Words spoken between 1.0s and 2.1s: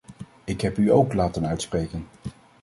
laten uitspreken.